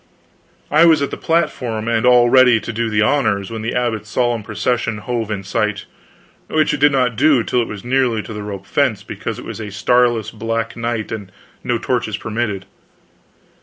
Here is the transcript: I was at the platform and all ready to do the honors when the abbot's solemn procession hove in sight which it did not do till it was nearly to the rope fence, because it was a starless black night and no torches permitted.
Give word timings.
I 0.71 0.83
was 0.85 1.03
at 1.03 1.11
the 1.11 1.15
platform 1.15 1.87
and 1.87 2.07
all 2.07 2.27
ready 2.27 2.59
to 2.59 2.73
do 2.73 2.89
the 2.89 3.03
honors 3.03 3.51
when 3.51 3.61
the 3.61 3.75
abbot's 3.75 4.09
solemn 4.09 4.41
procession 4.41 4.97
hove 4.97 5.29
in 5.29 5.43
sight 5.43 5.85
which 6.47 6.73
it 6.73 6.79
did 6.79 6.91
not 6.91 7.15
do 7.15 7.43
till 7.43 7.61
it 7.61 7.67
was 7.67 7.85
nearly 7.85 8.23
to 8.23 8.33
the 8.33 8.41
rope 8.41 8.65
fence, 8.65 9.03
because 9.03 9.37
it 9.37 9.45
was 9.45 9.59
a 9.61 9.69
starless 9.69 10.31
black 10.31 10.75
night 10.75 11.11
and 11.11 11.31
no 11.63 11.77
torches 11.77 12.17
permitted. 12.17 12.65